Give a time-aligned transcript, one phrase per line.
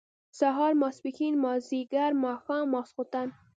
[0.39, 3.27] سهار، ماسپښين، مازيګر، ماښام، ماسخوتن